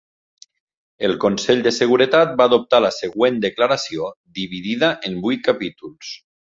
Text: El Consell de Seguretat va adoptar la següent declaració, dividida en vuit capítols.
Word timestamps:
El 1.07 1.13
Consell 1.23 1.61
de 1.67 1.73
Seguretat 1.75 2.33
va 2.41 2.49
adoptar 2.51 2.81
la 2.87 2.93
següent 2.99 3.39
declaració, 3.47 4.13
dividida 4.41 4.95
en 5.11 5.25
vuit 5.29 5.51
capítols. 5.53 6.15